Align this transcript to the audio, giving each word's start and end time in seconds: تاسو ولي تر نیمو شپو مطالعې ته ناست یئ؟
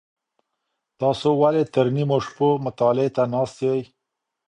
تاسو 0.99 1.27
ولي 1.41 1.63
تر 1.73 1.85
نیمو 1.95 2.17
شپو 2.25 2.47
مطالعې 2.65 3.09
ته 3.15 3.23
ناست 3.33 3.57
یئ؟ 3.67 3.81